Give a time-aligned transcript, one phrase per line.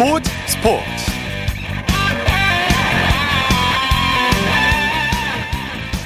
[0.00, 0.82] 스포츠 스포츠.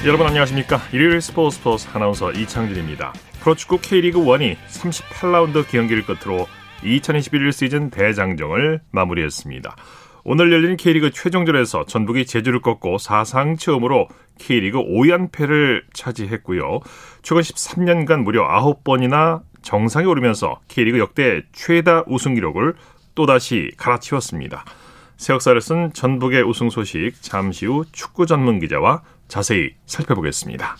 [0.04, 0.80] 여러분 안녕하십니까?
[0.90, 3.12] 일요일 스포츠 스포츠 아나운서 이창진입니다.
[3.38, 6.48] 프로축구 K리그 1이 38라운드 경기를 끝으로
[6.82, 9.76] 2021 시즌 대장정을 마무리했습니다.
[10.24, 14.08] 오늘 열린 K리그 최종전에서 전북이 제주를 꺾고 사상 처음으로
[14.38, 16.80] K리그 5연패를 차지했고요.
[17.22, 22.74] 최근 13년간 무려 9번이나 정상에 오르면서 K리그 역대 최다 우승 기록을
[23.14, 24.64] 또다시 갈아치웠습니다.
[25.16, 30.76] 새 역사를 쓴 전북의 우승 소식 잠시 후 축구 전문 기자와 자세히 살펴보겠습니다.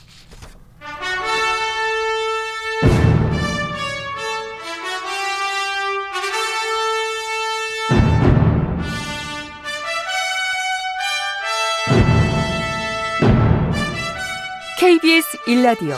[14.79, 15.97] KBS 일라디오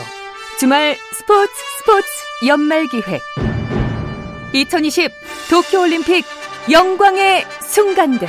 [0.59, 2.07] 주말 스포츠 스포츠
[2.47, 3.21] 연말 기획
[4.53, 5.11] 2020
[5.49, 6.25] 도쿄올림픽
[6.71, 8.27] 영광의 순간들.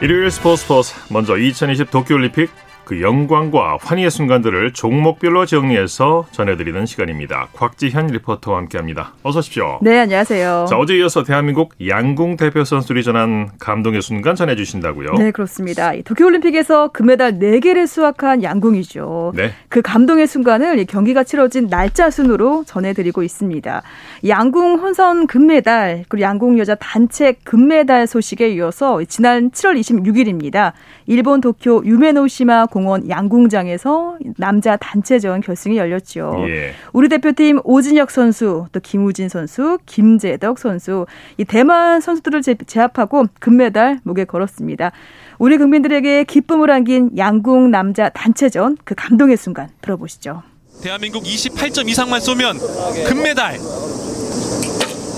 [0.00, 0.94] 일요일 스포츠 스포츠.
[1.10, 2.50] 먼저 2020 도쿄올림픽
[2.88, 7.48] 그 영광과 환희의 순간들을 종목별로 정리해서 전해드리는 시간입니다.
[7.52, 9.12] 곽지현 리포터와 함께합니다.
[9.22, 9.78] 어서 오십시오.
[9.82, 10.64] 네, 안녕하세요.
[10.70, 15.12] 자, 어제 이어서 대한민국 양궁 대표 선수들이 전한 감동의 순간 전해주신다고요?
[15.18, 15.92] 네, 그렇습니다.
[16.02, 19.34] 도쿄올림픽에서 금메달 4개를 수확한 양궁이죠.
[19.36, 19.52] 네.
[19.68, 23.82] 그 감동의 순간을 경기가 치러진 날짜 순으로 전해드리고 있습니다.
[24.26, 30.72] 양궁 혼선 금메달, 그리고 양궁 여자 단체 금메달 소식에 이어서 지난 7월 26일입니다.
[31.04, 36.46] 일본 도쿄 유메노시마 공원 양궁장에서 남자 단체전 결승이 열렸죠.
[36.48, 36.72] 예.
[36.92, 44.24] 우리 대표팀 오진혁 선수, 또 김우진 선수, 김재덕 선수, 이 대만 선수들을 제압하고 금메달 목에
[44.24, 44.92] 걸었습니다.
[45.38, 50.42] 우리 국민들에게 기쁨을 안긴 양궁 남자 단체전 그 감동의 순간 들어보시죠.
[50.82, 52.58] 대한민국 28점 이상만 쏘면
[53.06, 53.58] 금메달.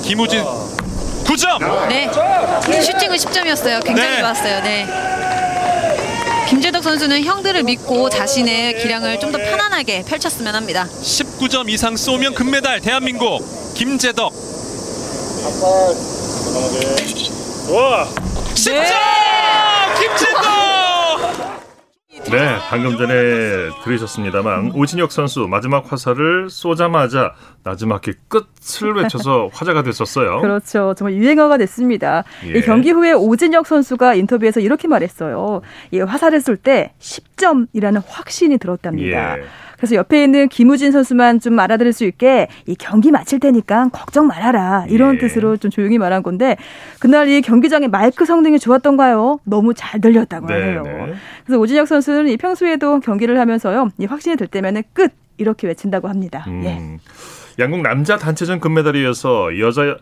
[0.03, 0.43] 김우진
[1.25, 1.89] 9점.
[1.89, 2.11] 네.
[2.83, 3.85] 슈팅은 10점이었어요.
[3.85, 4.19] 굉장히 네.
[4.21, 4.63] 좋았어요.
[4.63, 4.87] 네.
[6.51, 10.89] 김재덕 선수는 형들을 믿고 자신의 기량을 좀 더 편안하게 펼쳤으면 합니다.
[11.03, 13.39] 19점 이상 쏘면 금메달 대한민국
[13.75, 14.33] 김재덕.
[18.55, 18.95] 10점!
[20.01, 20.30] 김재덕!
[22.31, 23.13] 네, 방금 전에
[23.83, 30.41] 들으셨습니다만 오진혁 선수 마지막 화살을 쏘자마자 나지막히 끝을 외쳐서 화제가 됐었어요.
[30.41, 30.95] 그렇죠.
[30.97, 32.23] 정말 유행어가 됐습니다.
[32.47, 32.59] 예.
[32.59, 35.61] 이 경기 후에 오진혁 선수가 인터뷰에서 이렇게 말했어요.
[35.91, 39.39] 이 화살을 쏠 때 10점이라는 확신이 들었답니다.
[39.39, 39.43] 예.
[39.81, 44.85] 그래서 옆에 있는 김우진 선수만 좀 알아들을 수 있게 이 경기 마칠 테니까 걱정 말아라
[44.91, 45.19] 이런 예.
[45.19, 46.59] 뜻으로 좀 조용히 말한 건데
[46.99, 49.41] 그날 이 경기장의 마이크 성능이 좋았던가요?
[49.45, 50.83] 너무 잘 들렸다고 네, 하네요.
[50.83, 51.15] 네.
[51.47, 56.45] 그래서 오진혁 선수는 이 평소에도 경기를 하면서요 이 확신이 들 때면은 끝 이렇게 외친다고 합니다.
[56.47, 56.77] 예.
[56.77, 56.99] 음,
[57.59, 59.97] 양궁 남자 단체전 금메달에 이어서 여자 아,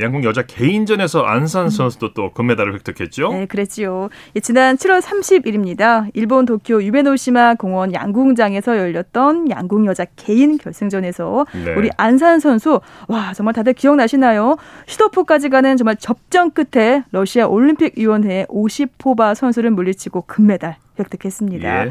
[0.00, 3.32] 양궁 여자 개인전에서 안산 선수도 또 금메달을 획득했죠.
[3.32, 4.08] 네, 그랬지요.
[4.34, 6.10] 예, 지난 7월 30일입니다.
[6.14, 11.74] 일본 도쿄 유메노시마 공원 양궁장에서 열렸던 양궁 여자 개인 결승전에서 네.
[11.74, 14.56] 우리 안산 선수 와 정말 다들 기억나시나요?
[14.86, 21.86] 슈터포까지 가는 정말 접전 끝에 러시아 올림픽 위원회의 50포바 선수를 물리치고 금메달 획득했습니다.
[21.86, 21.90] 예.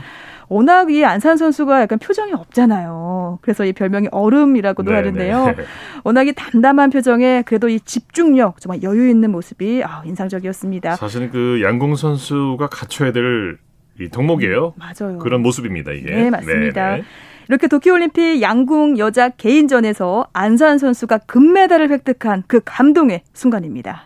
[0.49, 3.39] 워낙 이 안산 선수가 약간 표정이 없잖아요.
[3.41, 5.45] 그래서 이 별명이 얼음이라고도 네, 하는데요.
[5.47, 5.55] 네.
[6.03, 10.95] 워낙 이 담담한 표정에 그래도 이 집중력 정말 여유 있는 모습이 아, 인상적이었습니다.
[10.95, 13.57] 사실은 그 양궁 선수가 갖춰야 될
[13.99, 14.73] 이 덕목이에요.
[14.75, 15.17] 맞아요.
[15.19, 16.11] 그런 모습입니다 이게.
[16.13, 16.91] 네, 맞습니다.
[16.91, 17.03] 네, 네.
[17.47, 24.03] 이렇게 도쿄올림픽 양궁 여자 개인전에서 안산 선수가 금메달을 획득한 그 감동의 순간입니다.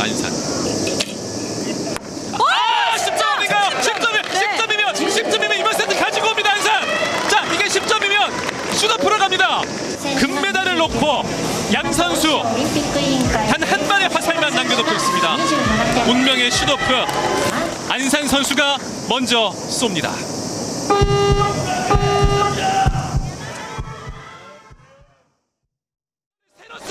[0.00, 0.32] 안산.
[2.34, 3.80] 아, 10점인가요?
[3.80, 6.72] 10점이면 10점이면 10점이면 이번 세트 가지고 옵니다 안산.
[7.28, 9.60] 자, 이게 10점이면 슈더프로 갑니다.
[10.18, 11.22] 금메달을 놓고
[11.74, 12.42] 양 선수
[13.50, 15.36] 단 한 발의 화살만 남겨놓고 있습니다.
[16.10, 16.82] 운명의 슈더프
[17.88, 18.78] 안산 선수가
[19.08, 20.10] 먼저 쏩니다.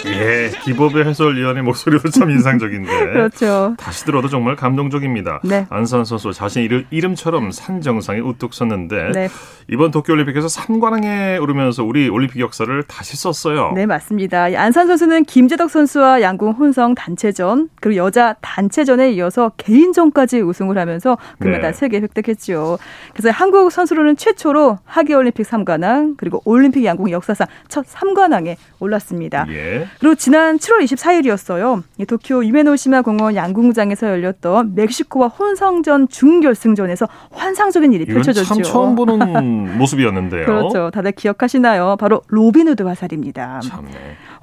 [0.05, 2.89] 예, 기법의 해설위원의 목소리도 참 인상적인데.
[3.13, 3.75] 그렇죠.
[3.77, 5.41] 다시 들어도 정말 감동적입니다.
[5.43, 5.65] 네.
[5.69, 9.29] 안산 선수 자신 이름, 이름처럼 산 정상에 우뚝 섰는데 네.
[9.69, 13.71] 이번 도쿄올림픽에서 산관왕에 오르면서 우리 올림픽 역사를 다시 썼어요.
[13.75, 14.49] 네, 맞습니다.
[14.49, 21.17] 이 안산 선수는 김재덕 선수와 양궁 혼성 단체전, 그리고 여자 단체전에 이어서 개인전까지 우승을 하면서
[21.39, 21.87] 금메달 네.
[21.87, 22.77] 3개 획득했죠.
[23.13, 29.45] 그래서 한국 선수로는 최초로 하계올림픽 3관왕, 그리고 올림픽 양궁 역사상 첫 3관왕에 올랐습니다.
[29.49, 29.87] 예.
[29.99, 31.83] 그리고 지난 7월 24일이었어요.
[32.07, 38.47] 도쿄 유메노시마 공원 양궁장에서 열렸던 멕시코와 혼성전 준결승전에서 환상적인 일이 펼쳐졌죠.
[38.47, 40.45] 참 처음 보는 모습이었는데요.
[40.45, 40.91] 그렇죠.
[40.91, 41.97] 다들 기억하시나요?
[41.99, 43.59] 바로 로빈후드 화살입니다.
[43.61, 43.91] 참네.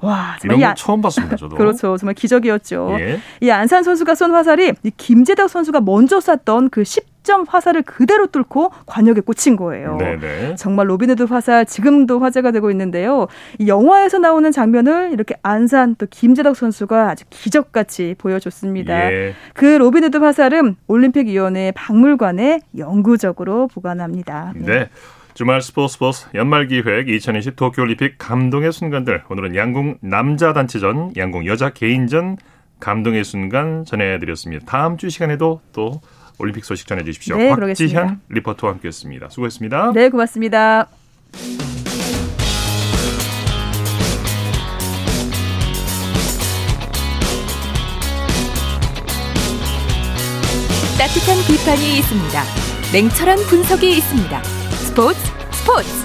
[0.01, 1.55] 와, 이런 거 처음 봤습니다, 저도.
[1.57, 1.97] 그렇죠.
[1.97, 2.95] 정말 기적이었죠.
[2.99, 3.19] 예.
[3.41, 8.71] 이 안산 선수가 쏜 화살이 김제덕 선수가 먼저 쐈던 그 10 점 화살을 그대로 뚫고
[8.87, 9.97] 과녁에 꽂힌 거예요.
[9.97, 10.55] 네네.
[10.55, 13.27] 정말 로빈후드 화살 지금도 화제가 되고 있는데요.
[13.59, 19.13] 이 영화에서 나오는 장면을 이렇게 안산 또 김제덕 선수가 아주 기적같이 보여줬습니다.
[19.13, 19.35] 예.
[19.53, 24.53] 그 로빈후드 화살은 올림픽위원회 박물관에 영구적으로 보관합니다.
[24.55, 24.89] 네.
[25.35, 31.69] 주말 스포츠 스포츠 연말 기획 2020 도쿄올림픽 감동의 순간들 오늘은 양궁 남자 단체전, 양궁 여자
[31.69, 32.37] 개인전
[32.79, 34.65] 감동의 순간 전해드렸습니다.
[34.65, 36.01] 다음 주 시간에도 또
[36.39, 37.37] 올림픽 소식 전해주십시오.
[37.37, 38.17] 네, 그러겠습니다.
[38.29, 39.29] 리포터와 함께했습니다.
[39.29, 39.91] 수고했습니다.
[39.93, 40.87] 네, 고맙습니다.
[50.97, 52.43] 따뜻한 비판이 있습니다.
[52.91, 54.43] 냉철한 분석이 있습니다.
[54.43, 55.19] 스포츠
[55.51, 55.98] 스포츠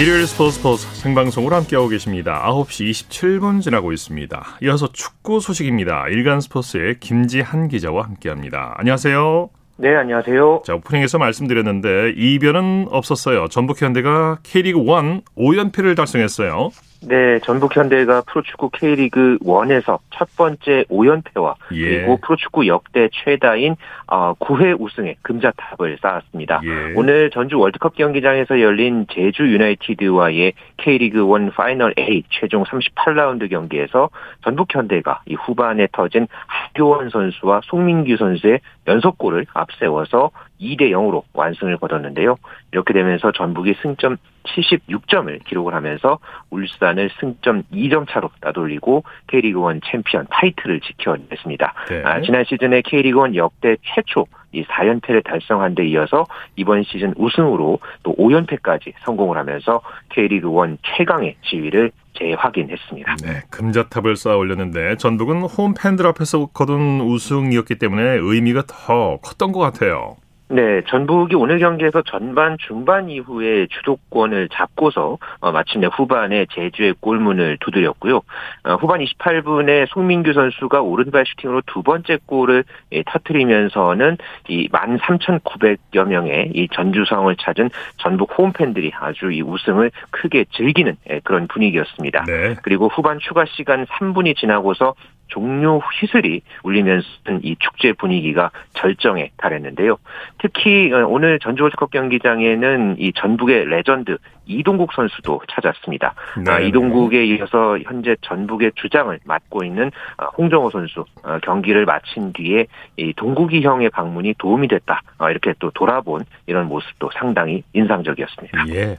[0.00, 2.40] 일요일 스포츠 스포츠 생방송으로 함께하고 계십니다.
[2.46, 4.58] 9시 27분 지나고 있습니다.
[4.62, 6.06] 이어서 축구 소식입니다.
[6.08, 8.74] 일간 스포츠의 김지한 기자와 함께합니다.
[8.76, 9.50] 안녕하세요.
[9.78, 10.62] 네, 안녕하세요.
[10.64, 13.48] 자, 오프닝에서 말씀드렸는데 이변은 없었어요.
[13.48, 16.70] 전북 현대가 K리그 1 5연패를 달성했어요.
[17.00, 21.90] 네, 전북 현대가 프로축구 K리그 1에서 첫 번째 5연패와 예.
[21.90, 23.76] 그리고 프로축구 역대 최다인
[24.08, 26.60] 어, 9회 우승의 금자탑을 쌓았습니다.
[26.64, 26.94] 예.
[26.96, 34.10] 오늘 전주 월드컵 경기장에서 열린 제주 유나이티드와의 K리그 1 파이널 A 최종 38라운드 경기에서
[34.42, 40.30] 전북 현대가 이 후반에 터진 한교원 선수와 송민규 선수의 연속골을 앞세워서
[40.60, 42.36] 2대 0으로 완승을 거뒀는데요.
[42.72, 44.16] 이렇게 되면서 전북이 승점
[44.54, 46.18] 76점을 기록을 하면서
[46.50, 51.74] 울산을 승점 2점 차로 따돌리고 K리그 1 챔피언 타이틀을 지켜냈습니다.
[51.88, 52.02] 네.
[52.04, 56.24] 아, 지난 시즌에 K리그 1 역대 최초 이 4연패를 달성한 데 이어서
[56.56, 63.16] 이번 시즌 우승으로 또 5연패까지 성공을 하면서 K리그 1 최강의 지위를 재확인했습니다.
[63.22, 69.60] 네, 금자탑을 쌓아 올렸는데 전북은 홈 팬들 앞에서 거둔 우승이었기 때문에 의미가 더 컸던 것
[69.60, 70.16] 같아요.
[70.50, 78.22] 네, 전북이 오늘 경기에서 전반 중반 이후에 주도권을 잡고서 어, 마침내 후반에 제주의 골문을 두드렸고요.
[78.64, 84.16] 어, 후반 28분에 송민규 선수가 오른발 슈팅으로 두 번째 골을 예, 터트리면서는
[84.48, 87.68] 이 13,900여 명의 이 전주성을 찾은
[87.98, 92.24] 전북 홈팬들이 아주 이 우승을 크게 즐기는 예, 그런 분위기였습니다.
[92.24, 92.54] 네.
[92.62, 94.94] 그리고 후반 추가 시간 3분이 지나고서
[95.28, 97.06] 종료 휘슬이 울리면서
[97.42, 99.96] 이 축제 분위기가 절정에 달했는데요.
[100.38, 106.14] 특히 어, 오늘 전주 월드컵 경기장에는 이 전북의 레전드 이동국 선수도 찾았습니다.
[106.44, 106.50] 네.
[106.50, 112.66] 아, 이동국에 이어서 현재 전북의 주장을 맡고 있는 아, 홍정호 선수 어, 경기를 마친 뒤에
[112.96, 115.02] 이 동국이 형의 방문이 도움이 됐다.
[115.18, 118.68] 아, 이렇게 또 돌아본 이런 모습도 상당히 인상적이었습니다.
[118.70, 118.96] 예.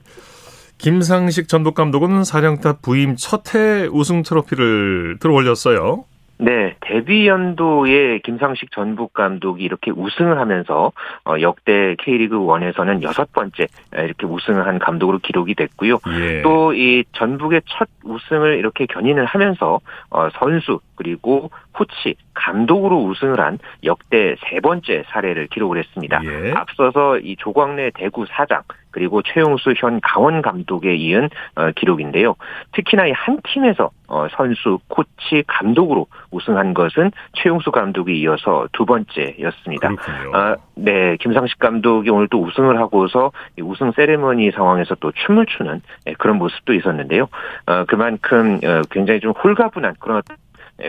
[0.77, 6.05] 김상식 전북 감독은 사령탑 부임 첫 해 우승 트로피를 들어올렸어요.
[6.41, 10.93] 네, 데뷔 연도에 김상식 전북 감독이 이렇게 우승을 하면서
[11.25, 15.99] 어, 역대 K리그 1에서는 여섯 번째 이렇게 우승을 한 감독으로 기록이 됐고요.
[16.07, 16.41] 예.
[16.41, 19.81] 또이 전북의 첫 우승을 이렇게 견인을 하면서
[20.11, 26.21] 어, 선수 그리고 코치 감독으로 우승을 한 역대 세 번째 사례를 기록을 했습니다.
[26.25, 26.51] 예.
[26.51, 32.35] 앞서서 이 조광래 대구 사장 그리고 최용수 현 강원 감독에 이은 어, 기록인데요.
[32.73, 39.89] 특히나 이 한 팀에서 어, 선수, 코치, 감독으로 우승한 것은 최용수 감독이 이어서 두 번째였습니다.
[40.33, 45.81] 아, 네, 김상식 감독이 오늘 또 우승을 하고서 이 우승 세레머니 상황에서 또 춤을 추는
[46.07, 47.27] 예, 그런 모습도 있었는데요.
[47.67, 50.35] 어, 그만큼 어, 굉장히 좀 홀가분한 그런 예,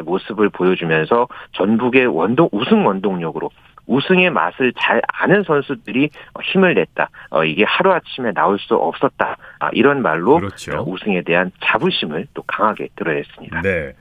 [0.04, 3.50] 모습을 보여주면서 전북의 원동 우승 원동력으로
[3.86, 6.10] 우승의 맛을 잘 아는 선수들이
[6.42, 7.10] 힘을 냈다.
[7.30, 9.36] 어, 이게 하루 아침에 나올 수 없었다.
[9.58, 10.76] 아, 이런 말로 그렇죠.
[10.76, 13.62] 어, 우승에 대한 자부심을 또 강하게 드러냈습니다.
[13.62, 13.92] 네.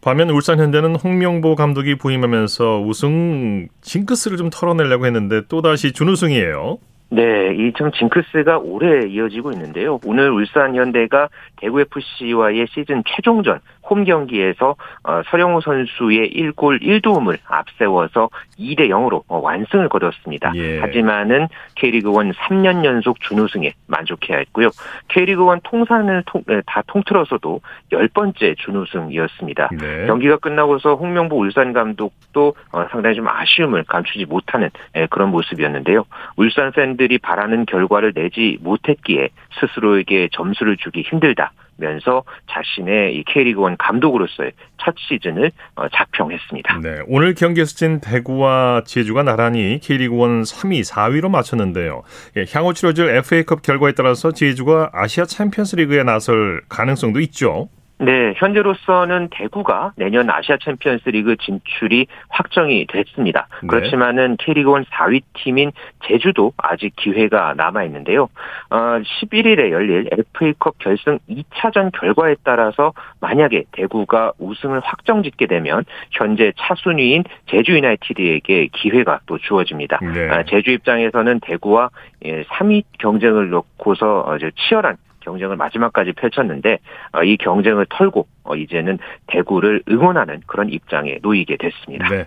[0.00, 6.78] 반면 울산 현대는 홍명보 감독이 부임하면서 우승 징크스를 좀 털어내려고 했는데 또다시 준우승이에요.
[7.08, 10.00] 네, 이좀 징크스가 오래 이어지고 있는데요.
[10.04, 18.28] 오늘 울산 현대가 대구 FC와의 시즌 최종전 홈 경기에서 어, 서령우 선수의 1골 1도움을 앞세워서
[18.58, 20.52] 2대 0으로 어, 완승을 거뒀습니다.
[20.56, 20.80] 예.
[20.80, 24.70] 하지만은 K리그1 3년 연속 준우승에 만족해야 했고요.
[25.08, 27.60] K리그1 통산을 통, 에, 다 통틀어서도
[27.92, 29.70] 10번째 준우승이었습니다.
[29.78, 30.06] 네.
[30.06, 36.04] 경기가 끝나고서 홍명보 울산 감독도 어, 상당히 좀 아쉬움을 감추지 못하는 예, 그런 모습이었는데요.
[36.36, 39.28] 울산 팬들이 바라는 결과를 내지 못했기에
[39.60, 46.80] 스스로에게 점수를 주기 힘들다 면서 자신의 이 K리그1 감독으로서의 첫 시즌을 어, 자평했습니다.
[46.82, 52.02] 네, 오늘 경기에서 진 대구와 제주가 나란히 K리그1 3위, 4위로 마쳤는데요.
[52.36, 57.68] 예, 향후 치러질 FA컵 결과에 따라서 제주가 아시아 챔피언스리그에 나설 가능성도 있죠.
[57.98, 63.48] 네, 현재로서는 대구가 내년 아시아 챔피언스 리그 진출이 확정이 됐습니다.
[63.62, 63.68] 네.
[63.68, 65.72] 그렇지만은 K리그1 4위 팀인
[66.04, 68.28] 제주도 아직 기회가 남아 있는데요.
[68.68, 76.52] 어, 11일에 열릴 FA컵 결승 2차전 결과에 따라서 만약에 대구가 우승을 확정 짓게 되면 현재
[76.58, 80.00] 차순위인 제주 유나이티드에게 기회가 또 주어집니다.
[80.02, 80.28] 네.
[80.28, 81.88] 아, 제주 입장에서는 대구와
[82.22, 84.36] 3위 경쟁을 놓고서
[84.68, 86.78] 치열한 경쟁을 마지막까지 펼쳤는데
[87.12, 92.08] 어, 이 경쟁을 털고 어, 이제는 대구를 응원하는 그런 입장에 놓이게 됐습니다.
[92.08, 92.24] 네.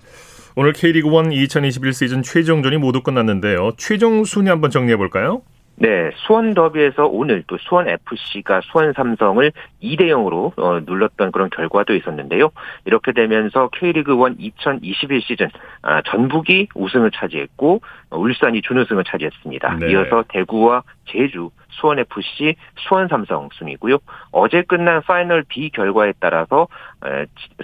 [0.55, 3.71] 오늘 K리그 1 2021 시즌 최종전이 모두 끝났는데요.
[3.77, 5.41] 최종 순위 한번 정리해 볼까요?
[5.81, 9.49] 네, 수원 더비에서 오늘 또 수원 FC가 수원 삼성을
[9.81, 12.49] 2대 0으로 어, 눌렀던 그런 결과도 있었는데요.
[12.83, 15.49] 이렇게 되면서 K리그 1 2021 시즌
[15.81, 17.79] 아, 전북이 우승을 차지했고
[18.09, 19.77] 어, 울산이 준우승을 차지했습니다.
[19.77, 19.91] 네.
[19.91, 23.97] 이어서 대구와 제주, 수원 FC, 수원 삼성 순이고요.
[24.31, 26.67] 어제 끝난 파이널 B 결과에 따라서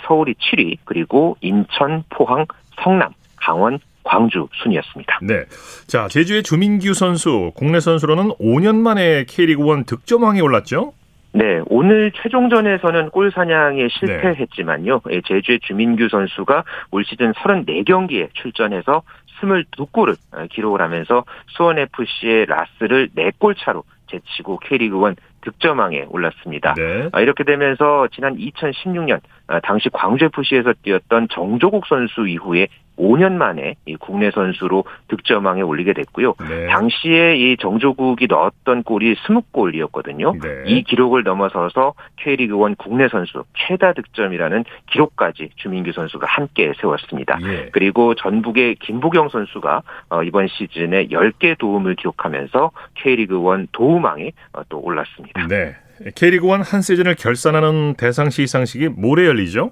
[0.08, 2.46] 서울이 7위, 그리고 인천, 포항,
[2.82, 5.20] 성남, 강원, 광주 순이었습니다.
[5.24, 5.46] 네.
[5.88, 10.94] 자, 제주의 주민규 선수, 국내 선수로는 5년 만에 K리그1 득점왕에 올랐죠?
[11.34, 15.02] 네, 오늘 최종전에서는 골 사냥에 실패했지만요.
[15.12, 19.02] 예, 제주의 주민규 선수가 올 시즌 34경기에 출전해서
[19.42, 20.16] 22골을
[20.50, 26.74] 기록을 하면서 수원FC의 라스를 4골 차로 제치고 K리그1 득점왕에 올랐습니다.
[26.76, 27.10] 네.
[27.12, 33.96] 아, 이렇게 되면서 지난 2016년 아, 당시 광주FC에서 뛰었던 정조국 선수 이후에 5년 만에 이
[33.96, 36.36] 국내 선수로 득점왕에 올리게 됐고요.
[36.48, 36.68] 네.
[36.68, 40.42] 당시에 이 정조국이 넣었던 골이 20골이었거든요.
[40.42, 40.64] 네.
[40.66, 47.40] 이 기록을 넘어서서 K리그1 국내 선수 최다 득점이라는 기록까지 주민규 선수가 함께 세웠습니다.
[47.44, 47.70] 예.
[47.72, 52.72] 그리고 전북의 김보경 선수가 어, 이번 시즌에 10개 도움을 기록하면서
[53.02, 55.48] K리그1 도움왕에 어, 또 올랐습니다.
[55.48, 55.76] 네.
[56.16, 59.72] K리그1 한 시즌을 결산하는 대상 시상식이 모레 열리죠?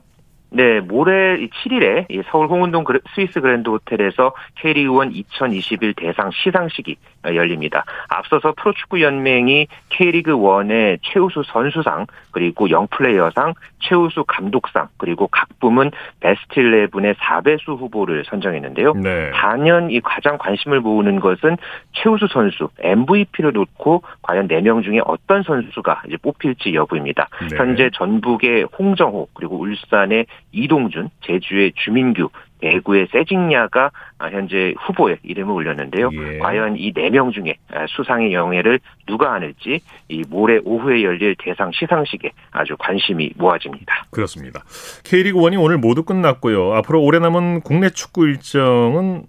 [0.56, 2.84] 네, 모레 7일에 이 서울 홍은동
[3.16, 6.96] 스위스 그랜드 호텔에서 K리그1 2021 대상 시상식이
[7.26, 7.86] 어, 열립니다.
[8.10, 16.62] 앞서서 프로축구 연맹이 K리그 1의 최우수 선수상, 그리고 영플레이어상, 최우수 감독상, 그리고 각 부문 베스트
[16.62, 18.94] 11의 4배수 후보를 선정했는데요.
[18.94, 19.32] 네.
[19.32, 21.58] 단연 이 가장 관심을 모으는 것은
[21.94, 27.28] 최우수 선수 MVP를 놓고 과연 4명 중에 어떤 선수가 이제 뽑힐지 여부입니다.
[27.50, 27.58] 네.
[27.58, 32.30] 현재 전북의 홍정호 그리고 울산의 이동준, 제주의 주민규,
[32.64, 36.10] 대구의 세징야가 아, 현재 후보에 이름을 올렸는데요.
[36.14, 36.38] 예.
[36.40, 42.32] 과연 이 4명 중에 아, 수상의 영예를 누가 안을지 이 모레 오후에 열릴 대상 시상식에
[42.52, 44.06] 아주 관심이 모아집니다.
[44.12, 44.62] 그렇습니다.
[45.04, 46.74] K리그1이 오늘 모두 끝났고요.
[46.76, 49.24] 앞으로 올해 남은 국내 축구 일정은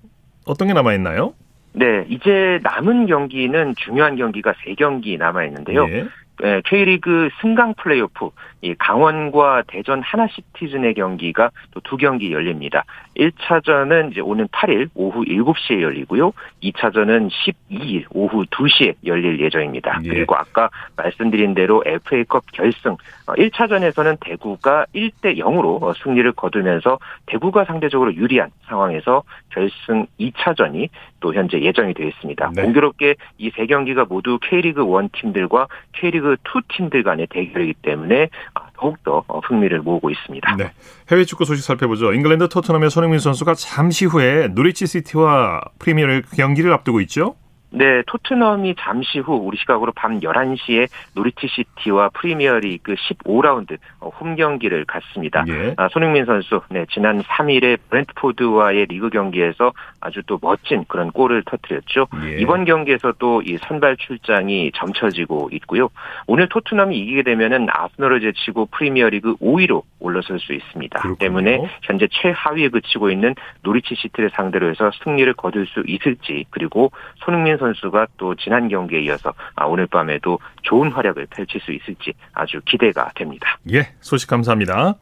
[0.46, 1.34] 어떤 게 남아 있나요?
[1.72, 5.88] 네, 이제 남은 경기는 중요한 경기가 3경기 남아 있는데요.
[5.88, 6.06] 예.
[6.42, 8.30] 예, K리그 승강 플레이오프
[8.62, 12.84] 이 강원과 대전 하나시티즌의 경기가 또 두 경기 열립니다.
[13.16, 16.32] 1차전은 이제 오는 8일 오후 7시에 열리고요.
[16.62, 20.00] 2차전은 12일 오후 2시에 열릴 예정입니다.
[20.04, 20.08] 예.
[20.08, 28.50] 그리고 아까 말씀드린 대로 FA컵 결승 1차전에서는 대구가 1대 0으로 승리를 거두면서 대구가 상대적으로 유리한
[28.66, 30.88] 상황에서 결승 2차전이
[31.20, 32.50] 또 현재 예정이 되어 있습니다.
[32.54, 32.62] 네.
[32.62, 38.28] 공교롭게 이 세 경기가 모두 K리그 1 팀들과 K리그 2 팀들 간의 대결이기 때문에
[38.76, 40.56] 더욱더 흥미를 모으고 있습니다.
[40.56, 40.72] 네.
[41.10, 42.12] 해외 축구 소식 살펴보죠.
[42.12, 47.36] 잉글랜드 토트넘의 손흥민 선수가 잠시 후에 노리치 시티와 프리미어리그 경기를 앞두고 있죠.
[47.76, 55.44] 네, 토트넘이 잠시 후 우리 시각으로 밤 11시에 노리치 시티와 프리미어리그 15라운드 홈 경기를 갖습니다.
[55.48, 55.74] 예.
[55.76, 62.06] 아, 손흥민 선수, 네, 지난 3일에 브렌트포드와의 리그 경기에서 아주 또 멋진 그런 골을 터뜨렸죠.
[62.22, 62.38] 예.
[62.38, 65.88] 이번 경기에서도 이 선발 출장이 점쳐지고 있고요.
[66.28, 71.00] 오늘 토트넘이 이기게 되면은 아스널을 제치고 프리미어리그 5위로 올라설 수 있습니다.
[71.00, 71.18] 그렇군요.
[71.18, 76.92] 때문에 현재 최하위에 그치고 있는 노리치 시티를 상대로 해서 승리를 거둘 수 있을지 그리고
[77.24, 82.12] 손흥민 선수 가 또 지난 경기에 이어서 아, 오늘 밤에도 좋은 활약을 펼칠 수 있을지
[82.32, 83.58] 아주 기대가 됩니다.
[83.72, 84.94] 예, 소식 감사합니다.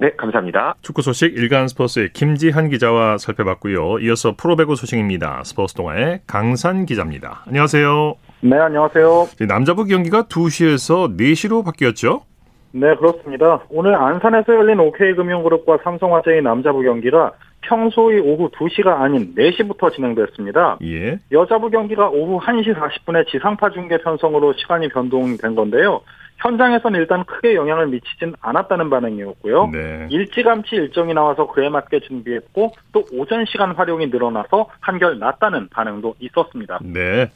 [0.00, 0.76] 네, 감사합니다.
[0.80, 3.98] 축구 소식 일간 스포츠의 김지한 기자와 살펴봤고요.
[4.00, 5.42] 이어서 프로배구 소식입니다.
[5.44, 7.42] 스포츠 동아의 강산 기자입니다.
[7.46, 8.14] 안녕하세요.
[8.40, 9.28] 네, 안녕하세요.
[9.48, 12.22] 남자부 경기가 2시에서 4시로 바뀌었죠?
[12.70, 13.60] 네, 그렇습니다.
[13.70, 20.78] 오늘 안산에서 열린 OK금융그룹과 삼성화재의 남자부 경기가 평소의 오후 2시가 아닌 4시부터 진행됐습니다.
[20.84, 21.18] 예.
[21.32, 26.00] 여자부 경기가 오후 1시 40분에 지상파 중계 편성으로 시간이 변동된 건데요.
[26.38, 29.70] 현장에서는 일단 크게 영향을 미치진 않았다는 반응이었고요.
[29.72, 30.06] 네.
[30.10, 36.78] 일찌감치 일정이 나와서 그에 맞게 준비했고 또 오전 시간 활용이 늘어나서 한결 낫다는 반응도 있었습니다.
[36.82, 37.30] 네.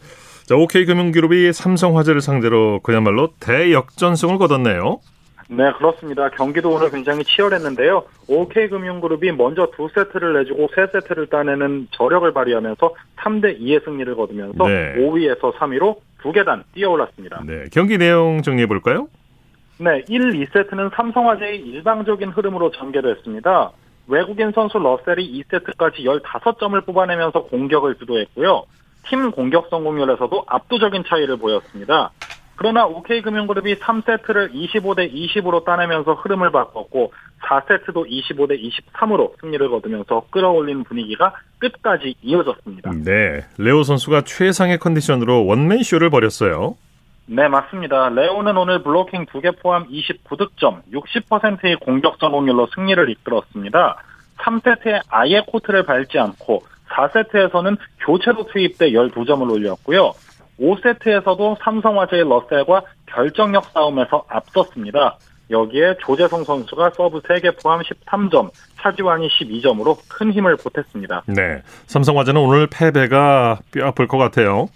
[0.47, 5.01] 자, OK금융그룹이 삼성화재를 상대로 그야말로 대역전승을 거뒀네요.
[5.49, 6.29] 네, 그렇습니다.
[6.31, 8.05] 경기도 오늘 굉장히 치열했는데요.
[8.29, 14.95] OK금융그룹이 먼저 두 세트를 내주고 세 세트를 따내는 저력을 발휘하면서 3대 2의 승리를 거두면서 네.
[14.97, 17.43] 5위에서 3위로 두 계단 뛰어올랐습니다.
[17.47, 17.65] 네.
[17.73, 19.09] 경기 내용 정리해 볼까요?
[19.79, 23.73] 네, 1, 2세트는 삼성화재의 일방적인 흐름으로 전개됐습니다.
[24.07, 28.65] 외국인 선수 러셀이 2세트까지 15점을 뽑아내면서 공격을 주도했고요.
[29.09, 32.11] 팀 공격 성공률에서도 압도적인 차이를 보였습니다.
[32.57, 37.13] 그러나 OK금융그룹이 3세트를 25대 20으로 따내면서 흐름을 바꿨고
[37.45, 42.91] 4세트도 25대 23으로 승리를 거두면서 끌어올린 분위기가 끝까지 이어졌습니다.
[43.05, 43.45] 네.
[43.59, 46.77] 레오 선수가 최상의 컨디션으로 원맨쇼를 벌였어요.
[47.27, 48.09] 네, 맞습니다.
[48.11, 53.97] 레오는 오늘 블로킹 2개 포함 29득점, 60%의 공격 성공률로 승리를 이끌었습니다.
[54.39, 60.13] 3세트에 아예 코트를 밟지 않고 4세트에서는 교체로 투입돼 12점을 올렸고요.
[60.61, 65.19] 5세트에서도 삼성화재의 러셀과 결정력 싸움에서 앞섰습니다.
[65.51, 71.25] 여기에 조재성 선수가 서브 3개 포함 13점, 차지환이 12점으로 큰 힘을 보탰습니다.
[71.27, 71.63] 네.
[71.87, 74.69] 삼성화재는 오늘 패배가 뼈 아플 것 같아요.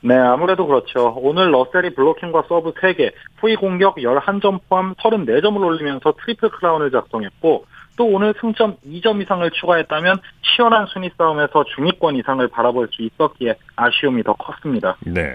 [0.00, 1.14] 네, 아무래도 그렇죠.
[1.16, 7.64] 오늘 러셀이 블로킹과 서브 3개, 후위 공격 11점 포함 34점을 올리면서 트리플 크라운을 작성했고,
[7.98, 14.22] 또 오늘 승점 2점 이상을 추가했다면 치열한 순위 싸움에서 중위권 이상을 바라볼 수 있었기에 아쉬움이
[14.22, 14.96] 더 컸습니다.
[15.04, 15.34] 네.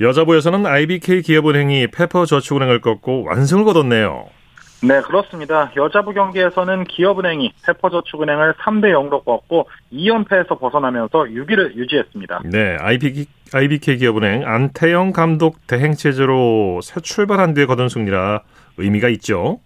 [0.00, 4.26] 여자부에서는 IBK 기업은행이 페퍼저축은행을 꺾고 완승을 거뒀네요.
[4.82, 5.72] 네, 그렇습니다.
[5.76, 12.42] 여자부 경기에서는 기업은행이 페퍼저축은행을 3대 0으로 꺾고 2연패에서 벗어나면서 6위를 유지했습니다.
[12.44, 18.42] 네, IBK, IBK 기업은행 안태영 감독 대행 체제로 새 출발한 뒤에 거둔 승리라
[18.76, 19.58] 의미가 있죠.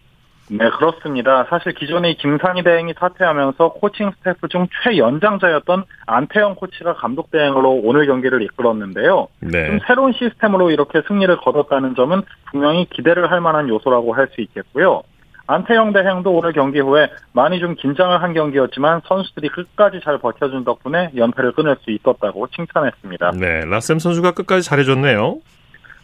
[0.50, 1.44] 네, 그렇습니다.
[1.50, 8.42] 사실 기존의 김사니 대행이 사퇴하면서 코칭 스태프 중 최연장자였던 안태영 코치가 감독 대행으로 오늘 경기를
[8.42, 9.28] 이끌었는데요.
[9.40, 9.66] 네.
[9.66, 15.02] 좀 새로운 시스템으로 이렇게 승리를 거뒀다는 점은 분명히 기대를 할 만한 요소라고 할 수 있겠고요.
[15.46, 21.10] 안태영 대행도 오늘 경기 후에 많이 좀 긴장을 한 경기였지만 선수들이 끝까지 잘 버텨준 덕분에
[21.16, 23.30] 연패를 끊을 수 있었다고 칭찬했습니다.
[23.40, 25.38] 네, 라셈 선수가 끝까지 잘해줬네요.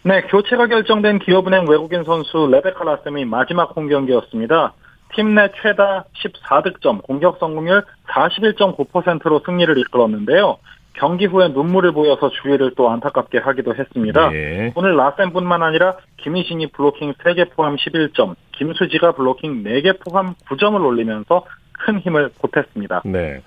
[0.07, 4.75] 네, 교체가 결정된 기업은행 외국인 선수 레베카 라셈이 마지막 홈 경기였습니다.
[5.15, 10.59] 팀 내 최다 14득점, 공격 성공률 41.9%로 승리를 이끌었는데요.
[10.95, 14.33] 경기 후에 눈물을 보여서 주위를 또 안타깝게 하기도 했습니다.
[14.35, 14.73] 예.
[14.77, 21.99] 오늘 라셈뿐만 아니라 김희진이 블로킹 3개 포함 11점, 김수지가 블로킹 4개 포함 9점을 올리면서 큰
[22.01, 23.03] 힘을 보탰습니다.
[23.07, 23.41] 네.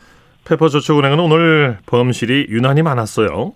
[0.46, 3.54] 페퍼저축은행은 오늘 범실이 유난히 많았어요.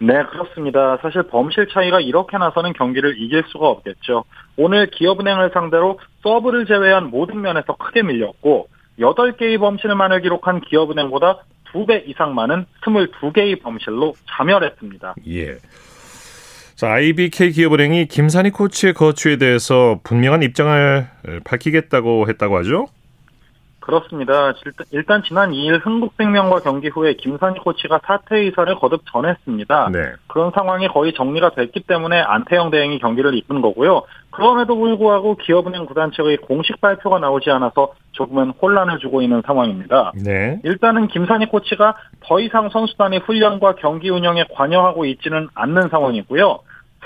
[0.00, 0.96] 네, 그렇습니다.
[1.02, 4.24] 사실 범실 차이가 이렇게 나서는 경기를 이길 수가 없겠죠.
[4.56, 8.68] 오늘 기업은행을 상대로 서브를 제외한 모든 면에서 크게 밀렸고
[9.00, 11.38] 8개의 범실만을 기록한 기업은행보다
[11.72, 15.16] 2배 이상 많은 22개의 범실로 자멸했습니다.
[15.28, 15.56] 예.
[16.74, 21.06] 자, IBK 기업은행이 김산희 코치의 거취에 대해서 분명한 입장을
[21.44, 22.86] 밝히겠다고 했다고 하죠?
[23.88, 24.52] 그렇습니다.
[24.90, 29.88] 일단, 지난 2일 흥국생명과 경기 후에 김산희 코치가 사퇴 의사를 거듭 전했습니다.
[29.90, 30.12] 네.
[30.26, 34.02] 그런 상황이 거의 정리가 됐기 때문에 안태영 대행이 경기를 이끈 거고요.
[34.30, 40.12] 그럼에도 불구하고 기업은행 구단 측의 공식 발표가 나오지 않아서 조금은 혼란을 주고 있는 상황입니다.
[40.22, 40.60] 네.
[40.64, 46.58] 일단은 김산희 코치가 더 이상 선수단의 훈련과 경기 운영에 관여하고 있지는 않는 상황이고요.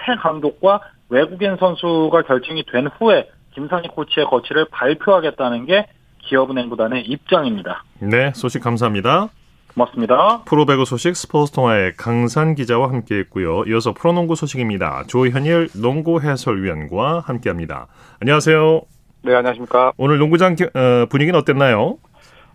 [0.05, 5.87] 새 감독과 외국인 선수가 결정이 된 후에 김산희 코치의 거취를 발표하겠다는 게
[6.33, 7.85] 기업은행 구단의 입장입니다.
[7.99, 9.29] 네, 소식 감사합니다.
[9.75, 10.43] 고맙습니다.
[10.47, 13.65] 프로배구 소식 스포츠 통화의 강산 기자와 함께했고요.
[13.69, 15.05] 이어서 프로농구 소식입니다.
[15.09, 17.87] 조현일 농구 해설위원과 함께합니다.
[18.21, 18.81] 안녕하세요.
[19.25, 19.93] 네, 안녕하십니까.
[19.99, 21.99] 오늘 농구장 기- 어, 분위기는 어땠나요?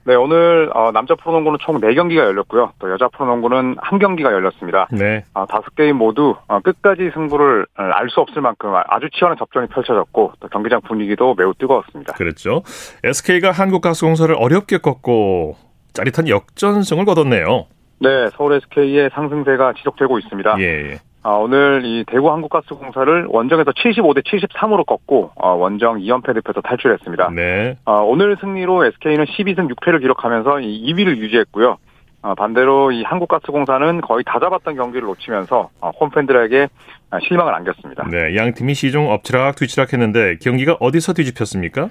[0.07, 2.71] 네, 오늘 어, 남자 프로농구는 총 4경기가 열렸고요.
[2.79, 4.87] 또 여자 프로농구는 한 경기가 열렸습니다.
[4.89, 5.25] 네.
[5.33, 10.31] 어, 다섯 게임 모두 어, 끝까지 승부를 알 수 없을 만큼 아주 치열한 접전이 펼쳐졌고
[10.39, 12.13] 또 경기장 분위기도 매우 뜨거웠습니다.
[12.13, 12.63] 그랬죠.
[13.03, 15.57] SK가 한국가스공사를 어렵게 꺾고
[15.91, 17.65] 짜릿한 역전승을 거뒀네요.
[17.99, 20.55] 네, 서울 SK의 상승세가 지속되고 있습니다.
[20.61, 20.99] 예.
[21.27, 27.31] 아, 오늘 이 대구 한국가스공사를 원정에서 75대 73으로 꺾고 어, 원정 2연패 늪에서 탈출했습니다.
[27.35, 27.75] 네.
[27.83, 31.75] 어, 오늘 승리로 SK는 12승 6패를 기록하면서 이 2위를 유지했고요.
[32.21, 36.69] 어, 반대로 이 한국가스공사는 거의 다 잡았던 경기를 놓치면서 어, 홈팬들에게
[37.09, 38.07] 아, 실망을 안겼습니다.
[38.09, 41.89] 네, 양 팀이 시종 엎치락 뒤치락 했는데 경기가 어디서 뒤집혔습니까?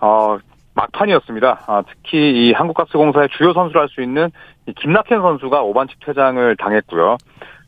[0.00, 0.38] 어,
[0.74, 1.64] 막판이었습니다.
[1.66, 4.30] 아, 특히 이 한국가스공사의 주요 선수를 할 수 있는
[4.64, 7.18] 이 김낙현 선수가 5반칙 퇴장을 당했고요.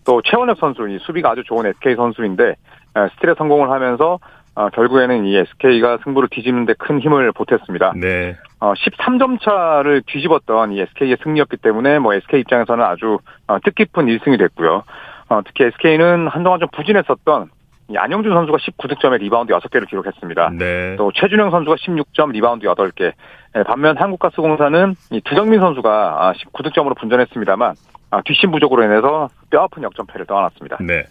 [0.04, 4.18] 또 최원혁 선수, 이 수비가 아주 좋은 SK 선수인데 에, 스틸에 성공을 하면서
[4.54, 7.94] 어, 결국에는 이 SK가 승부를 뒤집는데 큰 힘을 보탰습니다.
[7.96, 8.36] 네.
[8.60, 14.38] 어, 13점 차를 뒤집었던 이 SK의 승리였기 때문에 뭐 SK 입장에서는 아주 어, 뜻깊은 1승이
[14.38, 14.84] 됐고요.
[15.30, 17.48] 어, 특히 SK는 한동안 좀 부진했었던
[17.88, 20.52] 이 안영준 선수가 19득점에 리바운드 6개를 기록했습니다.
[20.58, 20.96] 네.
[20.96, 23.12] 또 최준용 선수가 16점, 리바운드 8개.
[23.54, 27.74] 예, 반면 한국가스공사는 이 두경민 선수가 19득점으로 분전했습니다만
[28.12, 30.79] 아, 뒷심 부족으로 인해서 뼈아픈 역전패를 떠안았습니다.
[30.83, 31.05] 네.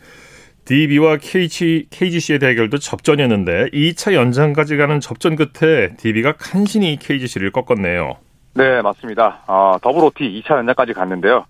[0.65, 8.17] DB와 KG, KGC의 대결도 접전이었는데 2차 연장까지 가는 접전 끝에 DB가 간신히 KGC를 꺾었네요.
[8.53, 9.41] 네, 맞습니다.
[9.47, 11.45] 어, 더블 OT 2차 연장까지 갔는데요.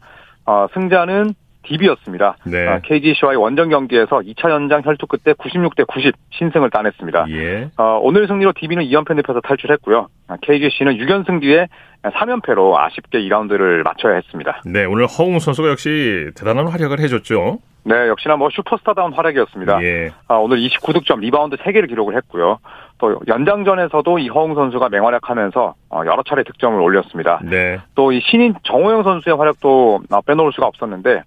[0.46, 2.36] 어, 승자는 DB였습니다.
[2.46, 2.68] 네.
[2.68, 7.26] 어, KGC와의 원정 경기에서 2차 연장 혈투 끝에 96대 90 신승을 따냈습니다.
[7.30, 7.70] 예.
[7.78, 10.08] 어, 오늘 승리로 DB는 2연패 늪에서 탈출했고요.
[10.28, 11.68] 아, KGC는 6연승 뒤에
[12.04, 14.62] 3연패로 아쉽게 2라운드를 마쳐야 했습니다.
[14.66, 17.60] 네, 오늘 허웅 선수가 역시 대단한 활약을 해줬죠.
[17.84, 19.84] 네, 역시나 뭐 슈퍼스타다운 활약이었습니다.
[19.84, 20.10] 예.
[20.28, 22.60] 아, 오늘 29득점, 리바운드 3개를 기록을 했고요.
[23.00, 27.40] 또 연장전에서도 이 허웅 선수가 맹활약하면서 어, 여러 차례 득점을 올렸습니다.
[27.44, 27.80] 네.
[27.96, 31.24] 또 이 신인 정호영 선수의 활약도 어, 빼놓을 수가 없었는데 아,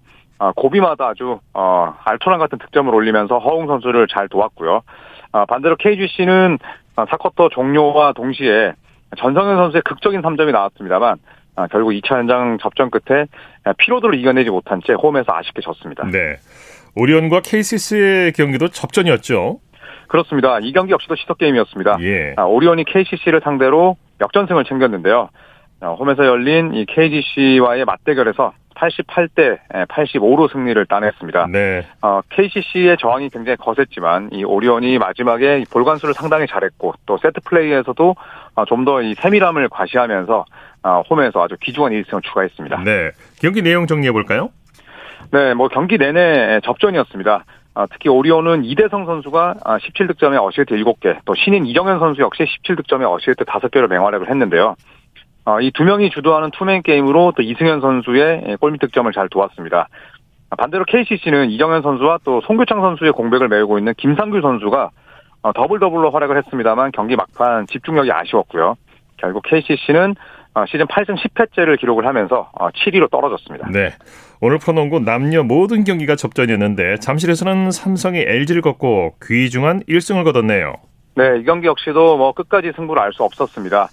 [0.55, 4.81] 고비마다 아주 어, 알토란 같은 득점을 올리면서 허웅 선수를 잘 도왔고요.
[5.31, 6.57] 아, 반대로 KGC는
[6.95, 8.73] 아, 사쿼터 종료와 동시에
[9.17, 11.17] 전성현 선수의 극적인 3점이 나왔습니다만
[11.55, 13.25] 아, 결국 2차 연장 접전 끝에
[13.77, 16.05] 피로도를 이겨내지 못한 채 홈에서 아쉽게 졌습니다.
[16.11, 16.37] 네.
[16.95, 19.59] 오리온과 KCC의 경기도 접전이었죠.
[20.07, 20.59] 그렇습니다.
[20.59, 21.97] 이 경기 역시도 시석 게임이었습니다.
[22.01, 22.33] 예.
[22.37, 25.29] 아, 오리온이 KCC를 상대로 역전승을 챙겼는데요.
[25.81, 29.57] 어, 홈에서 열린 이 KGC와의 맞대결에서 88대
[29.87, 31.47] 85로 승리를 따냈습니다.
[31.51, 31.85] 네.
[32.01, 37.41] 어, KCC의 저항이 굉장히 거셌지만 이 오리온이 마지막에 이 볼 간수를 상당히 잘했고 또 세트
[37.45, 38.15] 플레이에서도
[38.55, 40.45] 어, 좀더 이 세밀함을 과시하면서
[40.83, 42.83] 어, 홈에서 아주 귀중한 1승을 추가했습니다.
[42.83, 43.11] 네.
[43.41, 44.49] 경기 내용 정리해 볼까요?
[45.31, 47.43] 네, 뭐 경기 내내 접전이었습니다.
[47.77, 53.43] 아, 특히 오리온은 이대성 선수가 17득점에 어시스트 7개, 또 신인 이정현 선수 역시 17득점에 어시스트
[53.43, 54.75] 5개로 맹활약을 했는데요.
[55.45, 59.87] 어, 이 두 명이 주도하는 two-man 게임으로 또 이승현 선수의 골밑 득점을 잘 도왔습니다.
[60.49, 64.89] 아, 반대로 KCC는 이정현 선수와 또 송교창 선수의 공백을 메우고 있는 김상규 선수가
[65.43, 68.75] 어, 더블 더블로 활약을 했습니다만 경기 막판 집중력이 아쉬웠고요.
[69.17, 70.15] 결국 KCC는
[70.55, 73.69] 어, 시즌 8승 10패째를 기록을 하면서 7위로 떨어졌습니다.
[73.71, 73.89] 네.
[74.41, 80.73] 오늘 프로농구 남녀 모든 경기가 접전이었는데 잠실에서는 삼성이 LG를 꺾고 귀중한 1승을 거뒀네요.
[81.15, 83.89] 네, 이 경기 역시도 뭐 끝까지 승부를 알 수 없었습니다.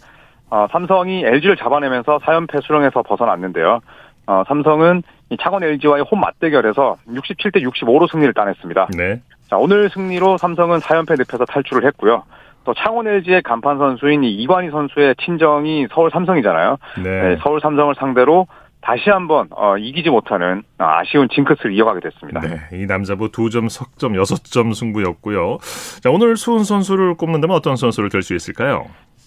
[0.53, 3.81] 어, 삼성이 LG를 잡아내면서 4연패 수렁에서 벗어났는데요.
[4.27, 8.89] 어, 삼성은 이 창원 LG와의 홈 맞대결에서 67대 65로 승리를 따냈습니다.
[8.99, 9.23] 네.
[9.49, 12.25] 자, 오늘 승리로 삼성은 4연패 늪에서 탈출을 했고요.
[12.65, 16.77] 또 창원 LG의 간판 선수인 이 이관희 선수의 친정이 서울 삼성이잖아요.
[17.03, 17.23] 네.
[17.29, 18.47] 네, 서울 삼성을 상대로
[18.83, 22.41] 다시 한번 어, 이기지 못하는 어, 아쉬운 징크스를 이어가게 됐습니다.
[22.41, 22.59] 네.
[22.75, 25.59] 이 남자부 2점, 석점, 6점 승부였고요.
[26.03, 28.85] 자, 오늘 수훈 선수를 꼽는다면 어떤 선수를 들 수 있을까요?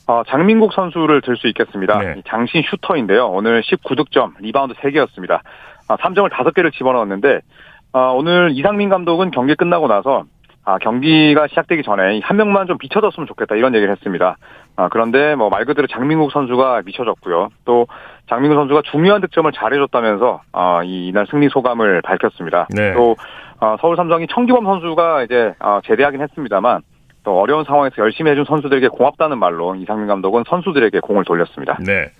[0.08, 1.98] 어, 장민국 선수를 들 수 있겠습니다.
[2.00, 2.16] 네.
[2.18, 3.28] 이 장신 슈터인데요.
[3.28, 5.40] 오늘 19득점, 리바운드 3개였습니다.
[5.88, 7.40] 아, 3점을 5개를 집어넣었는데
[7.94, 10.24] 아, 오늘 이상민 감독은 경기 끝나고 나서
[10.64, 14.38] 아, 경기가 시작되기 전에 한 명만 좀 미쳐줬으면 좋겠다 이런 얘기를 했습니다.
[14.76, 17.50] 아, 그런데 뭐 말 그대로 장민국 선수가 미쳐줬고요.
[17.66, 17.88] 또
[18.30, 22.68] 장민국 선수가 중요한 득점을 잘해줬다면서 아, 이, 이날 승리 소감을 밝혔습니다.
[22.76, 22.94] 네.
[22.94, 23.16] 또
[23.60, 26.82] 아, 서울 삼성이 청기범 선수가 이제 아, 제대하긴 했습니다만
[27.26, 31.78] 또 어려운 상황에서 열심히 해준 선수들에게 고맙다는 말로 이상민 감독은 선수들에게 공을 돌렸습니다.
[31.86, 32.12] 네.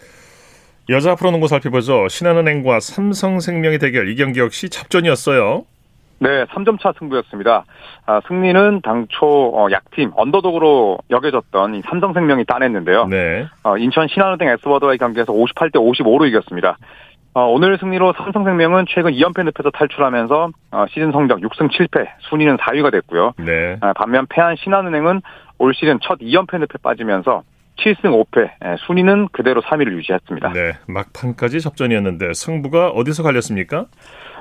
[0.90, 2.08] 여자 프로농구 살펴보죠.
[2.10, 5.66] 신한은행과 삼성생명의 대결 이 경기 역시 접전이었어요.
[6.20, 7.66] 네, 3점 차 승부였습니다.
[8.06, 13.08] 아, 승리는 당초 어, 약팀 언더독으로 여겨졌던 이 삼성생명이 따냈는데요.
[13.08, 13.48] 네.
[13.64, 16.78] 어, 인천 신한은행 에스워드와의 경기에서 58대 55로 이겼습니다.
[17.36, 22.94] 어, 오늘 승리로 삼성생명은 최근 2연패 늪에서 탈출하면서 어, 시즌 성적 6승 7패, 순위는 4위가
[22.94, 23.34] 됐고요.
[23.40, 23.76] 네.
[23.82, 25.22] 아, 반면 패한 신한은행은
[25.58, 27.44] 올 시즌 첫 2연패 늪에 빠지면서
[27.78, 30.54] 7승 5패, 예, 순위는 그대로 3위를 유지했습니다.
[30.54, 30.78] 네.
[30.88, 33.88] 막판까지 접전이었는데 승부가 어디서 갈렸습니까?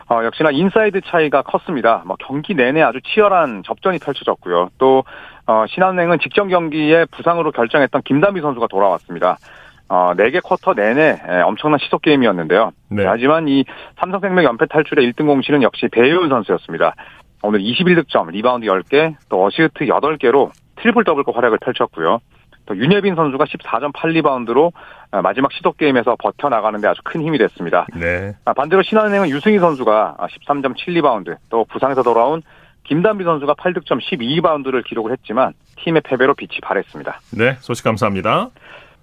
[0.09, 2.05] 어, 역시나 인사이드 차이가 컸습니다.
[2.07, 4.69] 뭐 경기 내내 아주 치열한 접전이 펼쳐졌고요.
[4.79, 5.03] 또
[5.49, 9.39] 어, 신한은행은 직전 경기에 부상으로 결장했던 김단비 선수가 돌아왔습니다.
[9.89, 12.73] 어, 4개 쿼터 내내 에, 엄청난 시소 게임이었는데요.
[12.89, 13.05] 네.
[13.05, 13.65] 하지만 이
[13.99, 16.95] 삼성생명 연패 탈출의 1등 공신은 역시 배혜윤 선수였습니다.
[17.43, 22.21] 오늘 21득점, 리바운드 10개, 또 어시스트 8개로 트리플 더블급 활약을 펼쳤고요.
[22.67, 24.73] 또 윤예빈 선수가 14점 8리바운드로
[25.13, 27.87] 어, 마지막 시소 게임에서 버텨나가는데 아주 큰 힘이 됐습니다.
[27.95, 28.33] 네.
[28.47, 32.43] 아, 반대로 신한은행은 유승희 선수가 13점 7리바운드, 또 부상에서 돌아온
[32.85, 37.21] 김단비 선수가 8득점 12리바운드를 기록을 했지만 팀의 패배로 빛이 바랬습니다.
[37.37, 38.49] 네, 소식 감사합니다.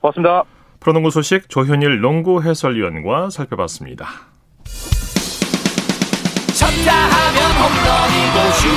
[0.02, 0.44] 고맙습니다.
[0.82, 4.10] 프로농구 소식 조현일 농구 해설위원과 살펴봤습니다.
[6.56, 8.67] 쳤다 하면 홈런이고 슛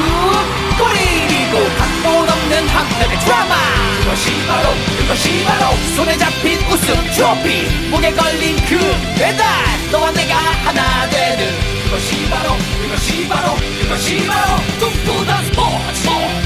[0.76, 3.54] 골이고 각본 없는 한편의 드라마.
[4.00, 7.88] 그것이 바로 그것이 바로 손에 잡힌 우승 트로피.
[7.90, 8.78] 목에 걸린 그
[9.18, 9.42] 배달
[9.90, 11.52] 너와 내가 하나 되는.
[11.84, 12.50] 그것이 바로
[12.82, 16.43] 그것이 바로 그것이 바로 꿈꾸던 스포츠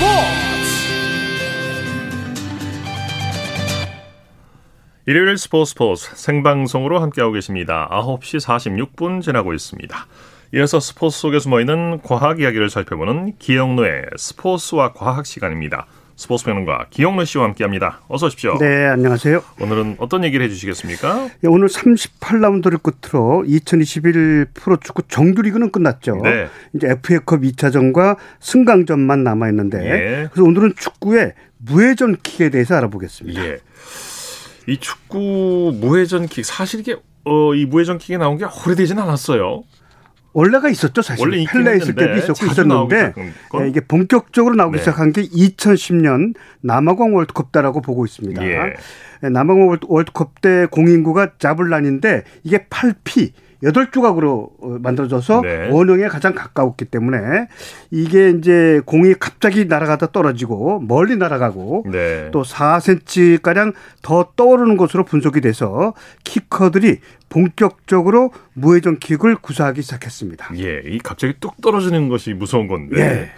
[0.00, 0.10] 스포츠
[5.04, 7.86] 일요일 스포츠 스포츠 생방송으로 함께하고 계십니다.
[7.92, 8.40] 9시
[8.96, 10.06] 46분 지나고 있습니다.
[10.54, 15.86] 이어서 스포츠 속에 숨어있는 과학 이야기를 살펴보는 기영노의 스포츠와 과학 시간입니다.
[16.20, 18.02] 스포츠 평론가 기영노 씨와 함께합니다.
[18.08, 18.58] 어서 오십시오.
[18.58, 19.42] 네, 안녕하세요.
[19.58, 21.30] 오늘은 어떤 얘기를 해주시겠습니까?
[21.44, 26.20] 예, 오늘 38라운드를 끝으로 2021 프로축구 정규리그는 끝났죠.
[26.22, 26.48] 네.
[26.74, 30.28] 이제 FA컵 2차전과 승강전만 남아 있는데 예.
[30.30, 33.42] 그래서 오늘은 축구의 무회전 킥에 대해서 알아보겠습니다.
[33.42, 33.60] 예.
[34.66, 39.62] 이 축구 무회전 킥 사실 이게 어, 이 무회전 킥이 나온 게 오래되진 않았어요.
[40.32, 41.24] 원래가 있었죠, 사실.
[41.26, 43.14] 원래 펠레 있을 때도 있었고 있었는데?
[43.18, 44.78] 예, 이게 본격적으로 나오기 네.
[44.82, 48.44] 시작한 게 2010년 남아공 월드컵다라고 보고 있습니다.
[48.46, 48.74] 예.
[49.24, 53.32] 예, 남아공 월드- 월드컵 때 공인구가 자블란인데 이게 8P
[53.62, 55.68] 8조각으로 어, 만들어져서 네.
[55.70, 57.48] 원형에 가장 가까웠기 때문에
[57.90, 62.30] 이게 이제 공이 갑자기 날아가다 떨어지고 멀리 날아가고 네.
[62.32, 65.94] 또 4cm 가량 더 떠오르는 것으로 분석이 돼서
[66.24, 70.50] 키커들이 본격적으로 무회전 킥을 구사하기 시작했습니다.
[70.58, 73.00] 예, 이 갑자기 뚝 떨어지는 것이 무서운 건데.
[73.00, 73.30] 예.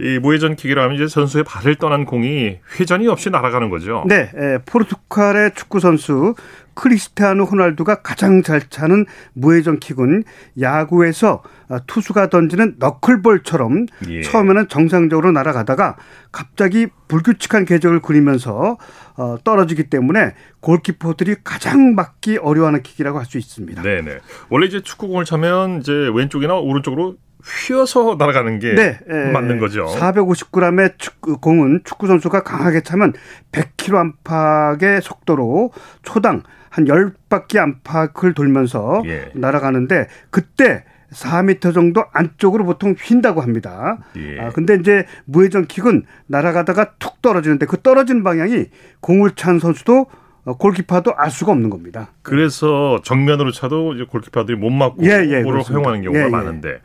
[0.00, 4.04] 이 무회전 킥이라면 이제 선수의 발을 떠난 공이 회전이 없이 날아가는 거죠.
[4.06, 6.34] 네, 에, 포르투갈의 축구 선수
[6.80, 10.24] 크리스티아노 호날두가 가장 잘 차는 무회전 킥은
[10.58, 14.22] 야구에서 어, 투수가 던지는 너클볼처럼 예.
[14.22, 15.96] 처음에는 정상적으로 날아가다가
[16.32, 18.78] 갑자기 불규칙한 궤적을 그리면서
[19.16, 23.82] 어, 떨어지기 때문에 골키퍼들이 가장 막기 어려워하는 킥이라고 할 수 있습니다.
[23.82, 24.18] 네네.
[24.48, 29.84] 원래 이제 축구공을 차면 이제 왼쪽이나 오른쪽으로 휘어서 날아가는 게 네, 에, 맞는 거죠.
[29.86, 33.12] 450g의 축구, 공은 축구 선수가 강하게 차면
[33.52, 39.30] 100km 안팎의 속도로 초당 한 10바퀴 안팎을 돌면서 예.
[39.34, 43.98] 날아가는데 그때 4m 정도 안쪽으로 보통 휜다고 합니다.
[44.16, 44.40] 예.
[44.40, 48.66] 아, 근데 이제 무회전 킥은 날아가다가 툭 떨어지는데 그 떨어지는 방향이
[49.00, 50.06] 공을 찬 선수도
[50.44, 52.12] 어, 골키퍼도 알 수가 없는 겁니다.
[52.22, 55.72] 그래서 정면으로 차도 이제 골키퍼들이 못 맞고 예, 예, 공을 그렇습니다.
[55.74, 56.30] 허용하는 경우가 예, 예.
[56.30, 56.80] 많은데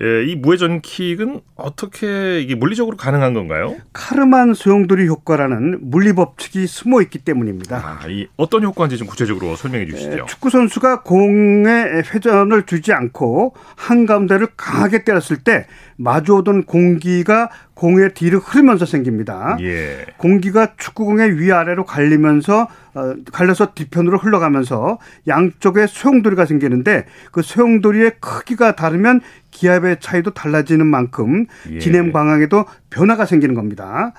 [0.00, 3.76] 예, 이 무회전 킥은 어떻게 이게 물리적으로 가능한 건가요?
[3.92, 7.76] 카르만 소용돌이 효과라는 물리 법칙이 숨어 있기 때문입니다.
[7.76, 10.26] 아, 이 어떤 효과인지 좀 구체적으로 설명해 주시죠.
[10.28, 18.38] 축구 선수가 공에 회전을 주지 않고 한 가운데를 강하게 때렸을 때 마주오던 공기가 공의 뒤로
[18.38, 19.56] 흐르면서 생깁니다.
[19.60, 20.06] 예.
[20.18, 29.20] 공기가 축구공의 위아래로 갈리면서 어, 갈려서 뒤편으로 흘러가면서 양쪽에 소용돌이가 생기는데 그 소용돌이의 크기가 다르면
[29.50, 31.78] 기압의 차이도 달라지는 만큼 예.
[31.78, 34.12] 진행 방향에도 변화가 생기는 겁니다.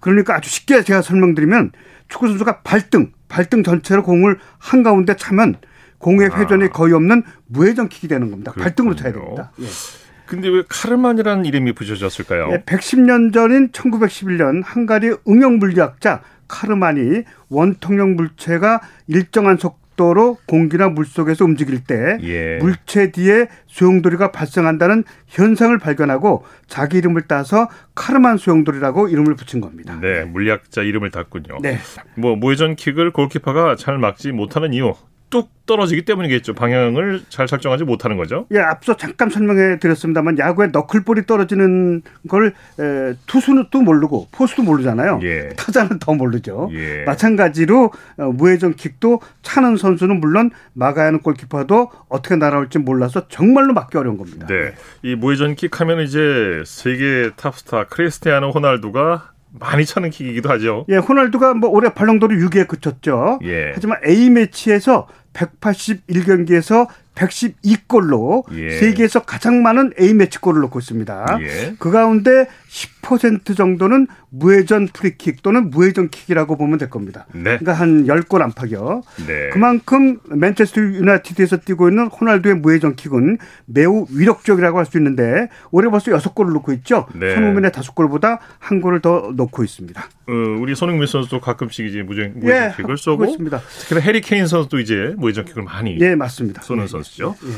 [0.00, 1.72] 그러니까 아주 쉽게 제가 설명드리면
[2.08, 5.56] 축구 선수가 발등, 발등 전체로 공을 한 가운데 차면
[5.98, 8.52] 공의 회전이 거의 없는 무회전 킥이 되는 겁니다.
[8.56, 9.12] 발등으로 차야 아.
[9.12, 9.36] 그렇군요.
[9.36, 9.52] 됩니다.
[9.60, 10.07] 예.
[10.28, 12.50] 근데 왜 카르만이라는 이름이 붙여졌을까요?
[12.52, 21.46] 예, 110년 전인 1911년 헝가리 응용 물리학자 카르만이 원통형 물체가 일정한 속도로 공기나 물 속에서
[21.46, 22.58] 움직일 때 예.
[22.58, 29.98] 물체 뒤에 소용돌이가 발생한다는 현상을 발견하고 자기 이름을 따서 카르만 소용돌이라고 이름을 붙인 겁니다.
[30.00, 31.58] 네, 물리학자 이름을 땄군요.
[31.62, 31.78] 네.
[32.16, 34.92] 뭐 무회전 킥을 골키퍼가 잘 막지 못하는 이유
[35.30, 36.54] 뚝 떨어지기 때문이겠죠.
[36.54, 38.46] 방향을 잘 설정하지 못하는 거죠.
[38.52, 45.20] 예, 앞서 잠깐 설명해 드렸습니다만 야구에 너클볼이 떨어지는 걸 에, 투수는 또 모르고 포수도 모르잖아요.
[45.22, 45.50] 예.
[45.56, 46.70] 타자는 더 모르죠.
[46.72, 47.04] 예.
[47.04, 53.98] 마찬가지로 어, 무회전 킥도 차는 선수는 물론 막아야 하는 골키퍼도 어떻게 날아올지 몰라서 정말로 막기
[53.98, 54.46] 어려운 겁니다.
[54.46, 54.72] 네.
[55.02, 60.84] 이 무회전 킥 하면 이제 세계 탑스타 크리스티아노 호날두가 많이 차는 킥이기도 하죠.
[60.88, 63.38] 예, 호날두가 뭐 올해 발롱도르 6위에 그쳤죠.
[63.44, 63.72] 예.
[63.74, 68.78] 하지만 A 매치에서 181경기에서 112골로 예.
[68.78, 71.38] 세계에서 가장 많은 A매치 골을 넣고 있습니다.
[71.40, 71.74] 예.
[71.78, 77.26] 그 가운데 10% 정도는 무회전 프리킥 또는 무회전 킥이라고 보면 될 겁니다.
[77.32, 77.42] 네.
[77.58, 79.02] 그러니까 한 10골 안팎이요.
[79.26, 79.48] 네.
[79.52, 86.10] 그만큼 맨체스터 유나이티드에서 뛰고 있는 호날두의 무회전 킥은 매우 위력적이라고 할 수 있는데 올해 벌써
[86.12, 87.06] 6골을 넣고 있죠.
[87.14, 87.34] 네.
[87.34, 90.02] 손흥민의 5골보다 한 골을 더 넣고 있습니다.
[90.28, 93.58] 어, 우리 손흥민 선수도 가끔씩 이제 무전 예, 무회전킥을 하고 쏘고 있습니다.
[93.80, 96.62] 특히나 해리 케인 선수도 이제 무회전 킥을 많이 예, 맞습니다.
[96.62, 97.34] 쏘는 예, 선수죠.
[97.44, 97.52] 예, 예.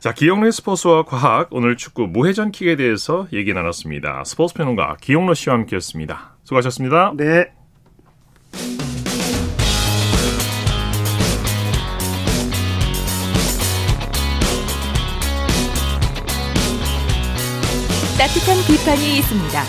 [0.00, 4.24] 자, 기영래 스포츠와 과학 오늘 축구 무회전 킥에 대해서 얘기 나눴습니다.
[4.24, 6.36] 스포츠 평론가 기영로 씨와 함께했습니다.
[6.42, 7.12] 수고하셨습니다.
[7.18, 7.52] 네.
[18.16, 19.62] 따뜻한 비판이 있습니다.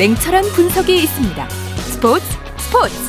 [0.00, 1.48] 냉철한 분석이 있습니다.
[1.48, 2.26] 스포츠
[2.58, 3.05] 스포츠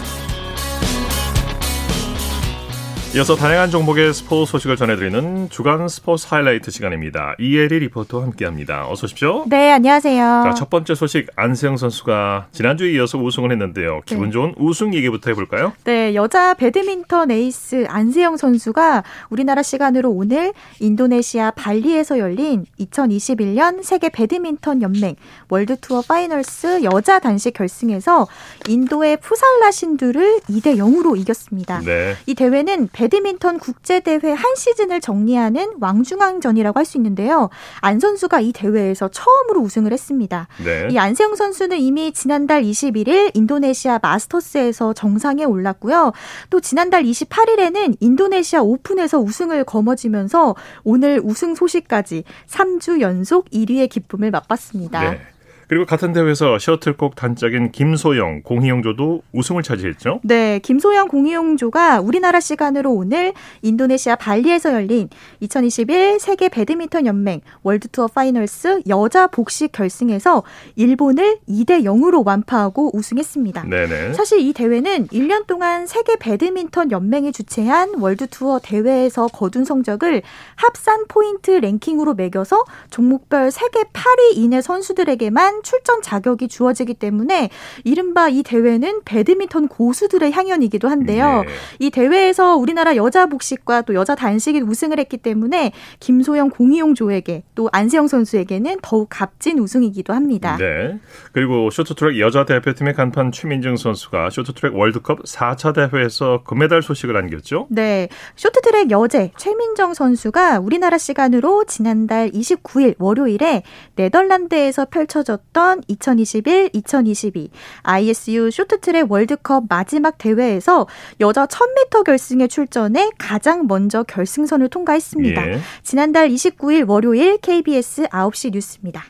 [3.16, 7.36] 이어서 다양한 종목의 스포츠 소식을 전해드리는 주간 스포츠 하이라이트 시간입니다.
[7.40, 8.88] 이혜리 리포터와 함께합니다.
[8.90, 9.46] 어서 오십시오.
[9.48, 10.44] 네, 안녕하세요.
[10.46, 14.02] 자, 첫 번째 소식 안세영 선수가 지난주에 이어서 우승을 했는데요.
[14.06, 14.32] 기분 네.
[14.32, 15.74] 좋은 우승 얘기부터 해볼까요?
[15.86, 24.82] 네, 여자 배드민턴 에이스 안세영 선수가 우리나라 시간으로 오늘 인도네시아 발리에서 열린 2021년 세계 배드민턴
[24.82, 25.16] 연맹
[25.50, 28.28] 월드 투어 파이널스 여자 단식 결승에서
[28.68, 31.80] 인도의 푸살라 신두를 2대 0으로 이겼습니다.
[31.80, 32.16] 네.
[32.28, 37.50] 이 대회는 배드민턴 국제대회 한 시즌을 정리하는 왕중왕전이라고 할 수 있는데요.
[37.82, 40.48] 안 선수가 이 대회에서 처음으로 우승을 했습니다.
[40.64, 40.88] 네.
[40.90, 46.14] 이 안세영 선수는 이미 지난달 21일 인도네시아 마스터스에서 정상에 올랐고요.
[46.50, 50.56] 또 지난달 28일에는 인도네시아 오픈에서 우승을 거머쥐면서
[50.86, 55.12] 오늘 우승 소식까지 3주 연속 1위의 기쁨을 맛봤습니다.
[55.12, 55.20] 네.
[55.68, 60.22] 그리고 같은 대회에서 셔틀콕 단짝인 김소영, 공희용조도 우승을 차지했죠.
[60.24, 65.10] 네, 김소영 공희용조가 우리나라 시간으로 오늘 인도네시아 발리에서 열린
[65.42, 70.44] 2021 세계 배드민턴 연맹 월드 투어 파이널스 여자 복식 결승에서
[70.76, 73.66] 일본을 2대 0으로 완파하고 우승했습니다.
[73.66, 74.14] 네네.
[74.14, 80.22] 사실 이 대회는 1년 동안 세계 배드민턴 연맹이 주최한 월드 투어 대회에서 거둔 성적을
[80.56, 87.50] 합산 포인트 랭킹으로 매겨서 종목별 세계 8위 이내 선수들에게만 출전 자격이 주어지기 때문에
[87.84, 91.44] 이른바 이 대회는 배드민턴 고수들의 향연이기도 한데요.
[91.46, 91.54] 네.
[91.80, 97.70] 이 대회에서 우리나라 여자 복식과 또 여자 단식이 우승을 했기 때문에 김소영 공이용 조에게 또
[97.72, 100.58] 안세영 선수에게는 더욱 값진 우승이기도 합니다.
[100.58, 101.00] 네.
[101.32, 107.68] 그리고 쇼트트랙 여자 대표팀의 간판 최민정 선수가 쇼트트랙 월드컵 4차 대회에서 금메달 소식을 안겼죠.
[107.70, 108.08] 네.
[108.36, 113.64] 쇼트트랙 여제 최민정 선수가 우리나라 시간으로 지난달 29일 월요일에
[113.96, 117.50] 네덜란드에서 펼쳐졌던 2021-2022
[117.84, 120.88] ISU 쇼트트랙 월드컵 마지막 대회에서
[121.20, 125.52] 여자 1000m 결승에 출전해 가장 먼저 결승선을 통과했습니다.
[125.52, 125.60] 예.
[125.84, 129.06] 지난달 29일 월요일 KBS 9시 뉴스입니다.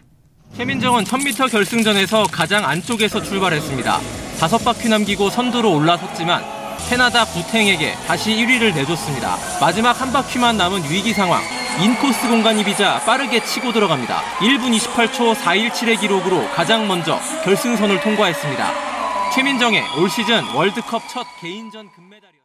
[0.55, 3.99] 최민정은 1000m 결승전에서 가장 안쪽에서 출발했습니다.
[4.39, 6.43] 다섯 바퀴 남기고 선두로 올라섰지만
[6.89, 9.35] 캐나다 부탱에게 다시 1위를 내줬습니다.
[9.59, 11.41] 마지막 한 바퀴만 남은 위기 상황.
[11.79, 14.19] 인코스 공간이 비자 빠르게 치고 들어갑니다.
[14.39, 18.73] 1분 28초 417의 기록으로 가장 먼저 결승선을 통과했습니다.
[19.35, 22.36] 최민정의 올 시즌 월드컵 첫 개인전 금메달이었습니다.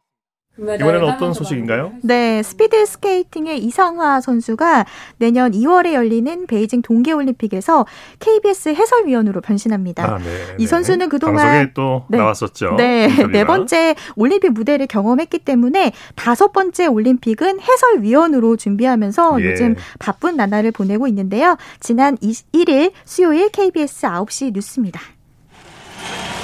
[0.55, 1.93] 이번에는 어떤 소식인가요?
[2.03, 4.85] 네, 스피드 스케이팅의 이상화 선수가
[5.17, 7.87] 내년 2월에 열리는 베이징 동계올림픽에서
[8.19, 10.05] KBS 해설위원으로 변신합니다.
[10.05, 10.25] 아, 네,
[10.59, 10.67] 이 네.
[10.67, 12.19] 선수는 그동안 방송에 또 네.
[12.19, 12.75] 나왔었죠.
[12.75, 13.27] 네, 인터뷰가.
[13.31, 19.51] 네 번째 올림픽 무대를 경험했기 때문에 다섯 번째 올림픽은 해설위원으로 준비하면서 예.
[19.51, 21.57] 요즘 바쁜 나날을 보내고 있는데요.
[21.79, 25.01] 지난 21일 수요일 KBS 9시 뉴스입니다.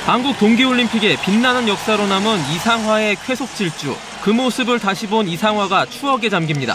[0.10, 3.94] 한국 동계올림픽의 빛나는 역사로 남은 이상화의 쾌속 질주.
[4.24, 6.74] 그 모습을 다시 본 이상화가 추억에 잠깁니다.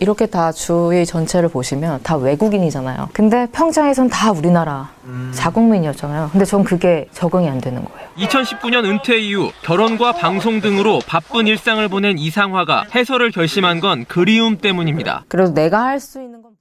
[0.00, 3.10] 이렇게 다 주위 전체를 보시면 다 외국인이잖아요.
[3.12, 4.90] 근데 평창에선 다 우리나라
[5.34, 6.30] 자국민이었잖아요.
[6.32, 8.08] 근데 전 그게 적응이 안 되는 거예요.
[8.16, 15.24] 2019년 은퇴 이후 결혼과 방송 등으로 바쁜 일상을 보낸 이상화가 해설을 결심한 건 그리움 때문입니다.
[15.28, 16.52] 그래서 내가 할 수 있는 건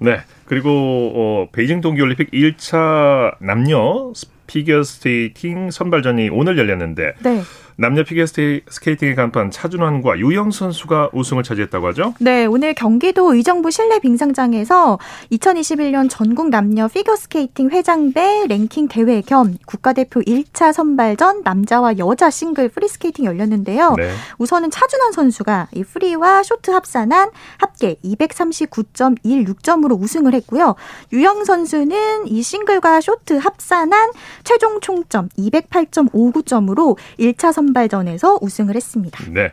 [0.00, 0.18] 네.
[0.52, 4.12] 그리고 어, 베이징 동계올림픽 1차 남녀
[4.46, 7.40] 피겨 스케이팅 선발전이 오늘 열렸는데 네.
[7.76, 12.12] 남녀 피겨 스테- 스케이팅의 간판 차준환과 유영 선수가 우승을 차지했다고 하죠.
[12.20, 14.98] 네, 오늘 경기도 의정부 실내 빙상장에서
[15.32, 23.24] 2021년 전국 남녀 피겨스케이팅 회장배 랭킹 대회 겸 국가대표 1차 선발전 남자와 여자 싱글 프리스케이팅
[23.24, 23.94] 열렸는데요.
[23.96, 24.10] 네.
[24.38, 30.74] 우선은 차준환 선수가 이 프리와 쇼트 합산한 합계 239.16점으로 우승을 했고 요.
[31.12, 34.12] 유영 선수는 이 싱글과 쇼트 합산한
[34.44, 39.24] 최종 총점 208.59점으로 1차 선발전에서 우승을 했습니다.
[39.30, 39.52] 네.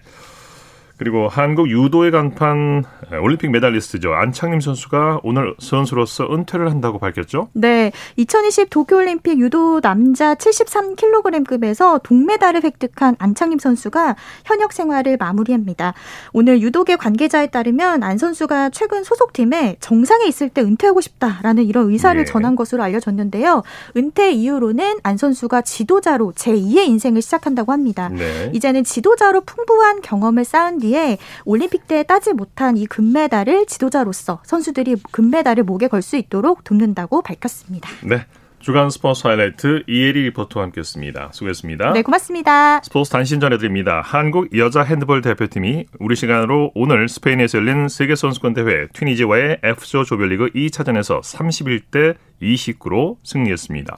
[0.99, 2.83] 그리고 한국 유도의 간판
[3.23, 4.13] 올림픽 메달리스트죠.
[4.13, 7.47] 안창림 선수가 오늘 선수로서 은퇴를 한다고 밝혔죠.
[7.53, 7.93] 네.
[8.17, 15.93] 2020 도쿄올림픽 유도 남자 73kg급에서 동메달을 획득한 안창림 선수가 현역 생활을 마무리합니다.
[16.33, 22.19] 오늘 유도계 관계자에 따르면 안 선수가 최근 소속팀에 정상에 있을 때 은퇴하고 싶다라는 이런 의사를
[22.19, 22.25] 예.
[22.25, 23.63] 전한 것으로 알려졌는데요.
[23.95, 28.09] 은퇴 이후로는 안 선수가 지도자로 제2의 인생을 시작한다고 합니다.
[28.09, 28.51] 네.
[28.53, 35.63] 이제는 지도자로 풍부한 경험을 쌓은 뒤에 올림픽 때 따지 못한 이 금메달을 지도자로서 선수들이 금메달을
[35.63, 37.89] 목에 걸 수 있도록 돕는다고 밝혔습니다.
[38.03, 38.25] 네.
[38.59, 41.29] 주간 스포츠 하이라이트 이혜리 리포터와 함께했습니다.
[41.31, 41.93] 수고했습니다.
[41.93, 42.81] 네, 고맙습니다.
[42.83, 44.01] 스포츠 단신 전해드립니다.
[44.03, 51.21] 한국 여자 핸드볼 대표팀이 우리 시간으로 오늘 스페인에서 열린 세계선수권 대회 튀니지와의 F조 조별리그 2차전에서
[51.21, 53.97] 31대 29로 승리했습니다.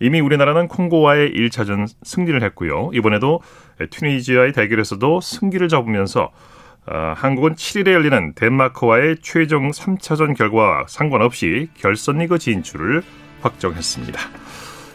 [0.00, 2.90] 이미 우리나라는 콩고와의 1차전 승리를 했고요.
[2.94, 3.40] 이번에도
[3.90, 6.30] 튀니지와의 대결에서도 승기를 잡으면서
[6.90, 13.02] 어, 한국은 7일에 열리는 덴마크와의 최종 3차전 결과와 상관없이 결선 리그 진출을
[13.42, 14.18] 확정했습니다.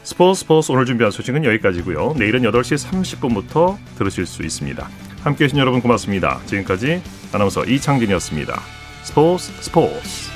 [0.02, 2.16] 스포츠 스포츠 오늘 준비한 소식은 여기까지고요.
[2.18, 4.90] 내일은 8시 30분부터 들으실 수 있습니다.
[5.24, 6.40] 함께해 주신 여러분 고맙습니다.
[6.46, 7.02] 지금까지
[7.32, 8.60] 아나운서 이창진이었습니다.
[9.04, 10.33] 스포츠 스포츠